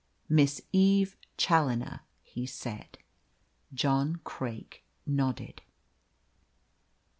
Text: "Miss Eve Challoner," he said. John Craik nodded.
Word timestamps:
"Miss 0.27 0.63
Eve 0.71 1.15
Challoner," 1.37 1.99
he 2.23 2.47
said. 2.47 2.97
John 3.71 4.19
Craik 4.23 4.83
nodded. 5.05 5.61